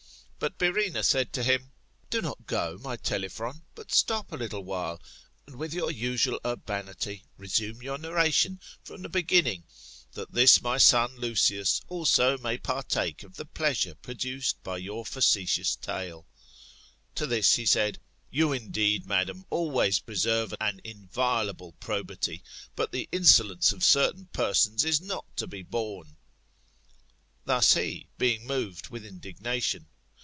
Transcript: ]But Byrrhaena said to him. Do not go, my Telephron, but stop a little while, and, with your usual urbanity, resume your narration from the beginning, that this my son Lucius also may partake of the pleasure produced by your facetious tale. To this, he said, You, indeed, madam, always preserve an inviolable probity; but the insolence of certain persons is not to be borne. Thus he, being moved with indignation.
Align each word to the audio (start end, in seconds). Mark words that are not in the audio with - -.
]But 0.41 0.57
Byrrhaena 0.57 1.05
said 1.05 1.31
to 1.33 1.43
him. 1.43 1.71
Do 2.09 2.19
not 2.19 2.47
go, 2.47 2.79
my 2.81 2.95
Telephron, 2.97 3.61
but 3.75 3.91
stop 3.91 4.31
a 4.31 4.35
little 4.35 4.63
while, 4.63 4.99
and, 5.45 5.55
with 5.57 5.71
your 5.71 5.91
usual 5.91 6.39
urbanity, 6.43 7.25
resume 7.37 7.79
your 7.83 7.99
narration 7.99 8.59
from 8.83 9.03
the 9.03 9.09
beginning, 9.09 9.65
that 10.13 10.31
this 10.31 10.59
my 10.59 10.79
son 10.79 11.15
Lucius 11.15 11.79
also 11.89 12.39
may 12.39 12.57
partake 12.57 13.21
of 13.21 13.35
the 13.35 13.45
pleasure 13.45 13.93
produced 13.93 14.63
by 14.63 14.77
your 14.79 15.05
facetious 15.05 15.75
tale. 15.75 16.25
To 17.13 17.27
this, 17.27 17.53
he 17.57 17.65
said, 17.67 17.99
You, 18.31 18.51
indeed, 18.51 19.05
madam, 19.05 19.45
always 19.51 19.99
preserve 19.99 20.55
an 20.59 20.81
inviolable 20.83 21.73
probity; 21.73 22.41
but 22.75 22.91
the 22.91 23.07
insolence 23.11 23.71
of 23.71 23.83
certain 23.83 24.25
persons 24.33 24.83
is 24.83 24.99
not 24.99 25.37
to 25.37 25.45
be 25.45 25.61
borne. 25.61 26.17
Thus 27.45 27.75
he, 27.75 28.07
being 28.17 28.47
moved 28.47 28.89
with 28.89 29.05
indignation. 29.05 29.85